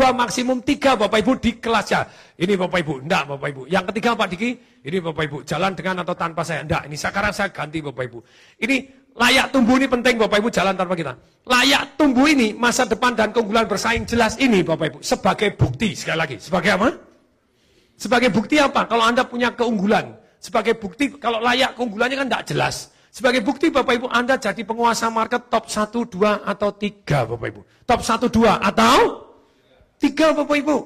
[0.00, 2.08] dua, maksimum tiga Bapak Ibu di kelasnya.
[2.40, 3.62] Ini Bapak Ibu, enggak Bapak Ibu.
[3.68, 6.64] Yang ketiga Pak Diki, ini Bapak Ibu, jalan dengan atau tanpa saya.
[6.64, 8.18] Enggak, ini sekarang saya ganti Bapak Ibu.
[8.64, 8.76] Ini
[9.12, 11.12] layak tumbuh ini penting Bapak Ibu jalan tanpa kita.
[11.44, 14.98] Layak tumbuh ini masa depan dan keunggulan bersaing jelas ini Bapak Ibu.
[15.04, 16.36] Sebagai bukti, sekali lagi.
[16.40, 16.88] Sebagai apa?
[18.00, 18.88] Sebagai bukti apa?
[18.88, 20.16] Kalau Anda punya keunggulan.
[20.40, 22.88] Sebagai bukti, kalau layak keunggulannya kan tidak jelas.
[23.12, 27.60] Sebagai bukti Bapak Ibu, Anda jadi penguasa market top 1, 2, atau 3 Bapak Ibu.
[27.84, 29.28] Top 1, 2, atau
[30.00, 30.76] 3 Bapak Ibu.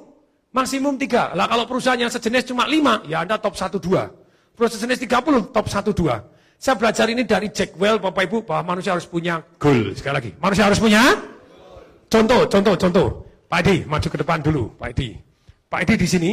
[0.55, 1.39] Maksimum 3.
[1.39, 4.55] Lah kalau perusahaan yang sejenis cuma 5, ya Anda top 1, 2.
[4.55, 6.35] Perusahaan sejenis 30, top 1, 2.
[6.59, 9.95] Saya belajar ini dari Jack Well, Bapak Ibu, bahwa manusia harus punya goal.
[9.95, 11.03] Sekali lagi, manusia harus punya
[12.07, 13.09] contoh, contoh, contoh.
[13.51, 15.19] Pak Edi, maju ke depan dulu, Pak Edi.
[15.69, 16.31] Pak Edi di sini,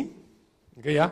[0.77, 1.09] oke ya.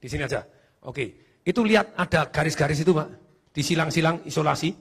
[0.00, 0.40] Di sini aja.
[0.82, 3.08] Oke, itu lihat ada garis-garis itu Pak.
[3.52, 4.72] Di silang-silang isolasi.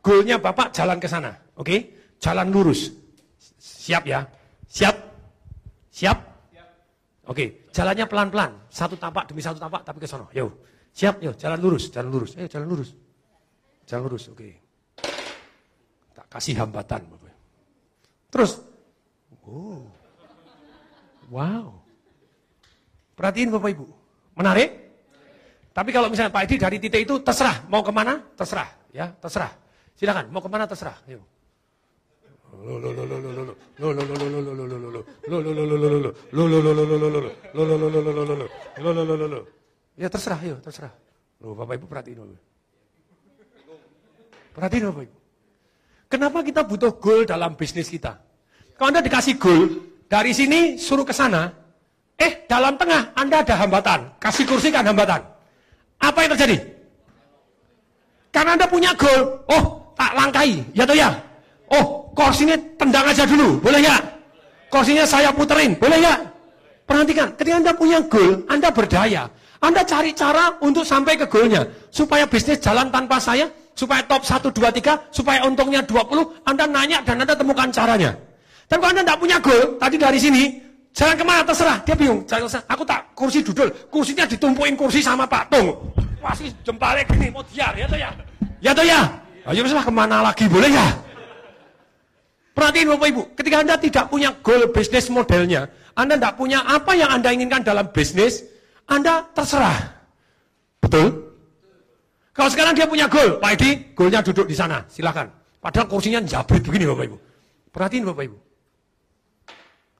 [0.00, 1.36] Goalnya Bapak jalan ke sana.
[1.60, 2.88] Oke, jalan lurus.
[3.60, 4.24] Siap ya?
[4.70, 4.96] Siap?
[5.90, 6.18] Siap?
[7.26, 8.70] Oke, jalannya pelan-pelan.
[8.70, 10.30] Satu tapak demi satu tapak, tapi ke sana.
[10.30, 10.62] Yo,
[10.94, 12.38] siap, yo, jalan lurus, jalan lurus.
[12.38, 12.94] Eh, jalan lurus.
[13.86, 14.50] Jalan lurus, oke.
[16.14, 17.34] Tak kasih hambatan, Bapak.
[18.30, 18.62] Terus,
[19.42, 19.90] oh,
[21.34, 21.74] wow.
[23.18, 23.86] Perhatiin Bapak Ibu,
[24.38, 24.70] menarik?
[25.70, 29.50] Tapi kalau misalnya Pak Edi dari titik itu terserah mau ke mana, terserah, ya terserah.
[29.94, 30.98] Silakan mau ke mana terserah.
[31.06, 31.22] Yuk.
[39.96, 40.92] Ya terserah, yuk terserah.
[41.40, 42.36] Loh, Bapak Ibu perhatiin dulu.
[44.56, 45.16] Perhatiin Bapak Ibu.
[46.10, 48.18] Kenapa kita butuh goal dalam bisnis kita?
[48.74, 49.68] Kalau Anda dikasih goal,
[50.10, 51.52] dari sini suruh ke sana,
[52.18, 54.18] eh dalam tengah Anda ada hambatan.
[54.18, 55.22] Kasih kursi kan hambatan.
[56.00, 56.58] Apa yang terjadi?
[58.34, 61.10] Karena Anda punya goal, oh tak langkai, ya toh ya?
[61.70, 63.96] Oh, kursinya tendang aja dulu, boleh ya?
[64.70, 66.14] Kursinya saya puterin, boleh ya?
[66.86, 69.30] Perhatikan, ketika Anda punya goal, Anda berdaya.
[69.60, 71.68] Anda cari cara untuk sampai ke goalnya.
[71.92, 77.04] Supaya bisnis jalan tanpa saya, supaya top 1, 2, 3, supaya untungnya 20, Anda nanya
[77.04, 78.16] dan Anda temukan caranya.
[78.66, 80.42] Tapi kalau Anda tidak punya goal, tadi dari sini,
[80.96, 82.26] jalan ke mana terserah, dia bingung.
[82.26, 82.64] Jalan terserah.
[82.72, 85.94] Aku tak kursi dudul, kursinya ditumpuin kursi sama Pak Tung.
[86.18, 88.10] Wah sih jempalnya gini, mau diar, ya toh ya?
[88.60, 89.00] Ya toh ya?
[89.48, 90.86] Ayo ke mana lagi, boleh ya?
[92.50, 97.10] Perhatiin Bapak Ibu, ketika Anda tidak punya goal bisnis modelnya, Anda tidak punya apa yang
[97.14, 98.42] Anda inginkan dalam bisnis,
[98.90, 100.02] Anda terserah.
[100.82, 101.30] Betul?
[102.34, 105.30] Kalau sekarang dia punya goal, Pak Edi, goalnya duduk di sana, silahkan.
[105.60, 107.16] Padahal kursinya jabrit begini Bapak Ibu.
[107.70, 108.38] Perhatiin Bapak Ibu.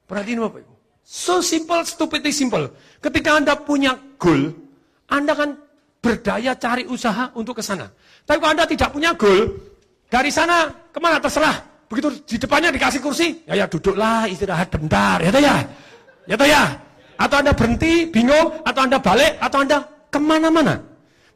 [0.09, 0.73] Perhatiin Bapak Ibu.
[1.07, 2.67] So simple, stupidly simple.
[2.99, 4.51] Ketika Anda punya goal,
[5.07, 5.55] Anda kan
[6.01, 7.87] berdaya cari usaha untuk ke sana.
[8.25, 9.55] Tapi kalau Anda tidak punya goal,
[10.11, 11.70] dari sana ke mana terserah.
[11.91, 15.55] Begitu di depannya dikasih kursi, ya ya duduklah istirahat bentar, ya toh ya.
[16.23, 16.63] Ya toh ya.
[17.19, 20.79] Atau Anda berhenti, bingung, atau Anda balik, atau Anda ke mana-mana.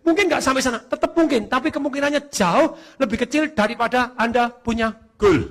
[0.08, 2.72] Mungkin nggak sampai sana, tetap mungkin, tapi kemungkinannya jauh
[3.04, 5.44] lebih kecil daripada Anda punya goal.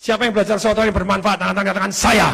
[0.00, 1.44] Siapa yang belajar sesuatu yang bermanfaat?
[1.44, 2.28] Tangan-tangan katakan saya.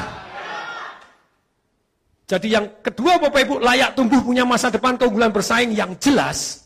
[2.31, 6.63] Jadi yang kedua Bapak Ibu layak tumbuh punya masa depan keunggulan bersaing yang jelas.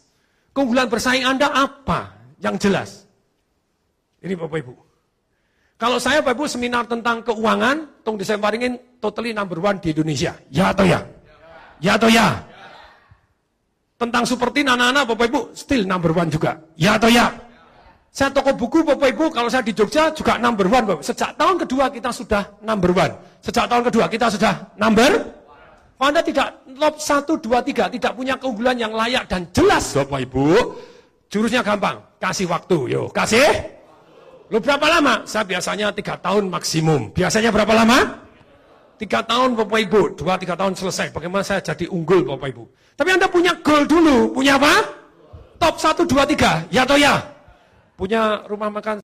[0.53, 2.13] Keunggulan bersaing Anda apa?
[2.37, 3.04] Yang jelas.
[4.25, 4.73] Ini Bapak Ibu.
[5.77, 10.33] Kalau saya Bapak Ibu seminar tentang keuangan, tong disemparingin totally number one di Indonesia.
[10.49, 11.05] Ya atau ya?
[11.85, 12.41] Ya atau ya?
[14.01, 16.57] Tentang seperti anak-anak Bapak Ibu still number one juga.
[16.81, 17.29] Ya atau ya?
[18.09, 20.89] Saya toko buku Bapak Ibu, kalau saya di Jogja juga number one.
[20.89, 21.05] Bapak.
[21.05, 23.13] Sejak tahun kedua kita sudah number one.
[23.45, 25.13] Sejak tahun kedua kita sudah number
[25.95, 30.77] Anda tidak top 1, 2, 3, tidak punya keunggulan yang layak dan jelas Bapak Ibu,
[31.33, 31.97] jurusnya gampang.
[32.21, 33.09] Kasih waktu, yuk.
[33.13, 33.84] Kasih.
[34.53, 35.25] Lu berapa lama?
[35.25, 37.17] Saya biasanya 3 tahun maksimum.
[37.17, 38.21] Biasanya berapa lama?
[39.01, 41.07] 3 tahun Bapak Ibu, 2-3 tahun selesai.
[41.17, 42.65] Bagaimana saya jadi unggul Bapak Ibu.
[42.95, 44.37] Tapi Anda punya goal dulu.
[44.37, 44.85] Punya apa?
[45.57, 46.69] Top 1, 2, 3.
[46.69, 47.25] Ya atau ya?
[47.97, 48.93] Punya rumah makan